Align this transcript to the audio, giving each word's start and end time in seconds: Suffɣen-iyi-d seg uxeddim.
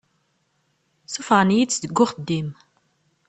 Suffɣen-iyi-d 1.13 1.71
seg 1.73 1.97
uxeddim. 2.05 2.49